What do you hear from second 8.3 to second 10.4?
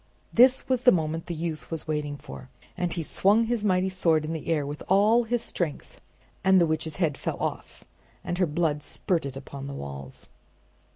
her blood spurted upon the walls.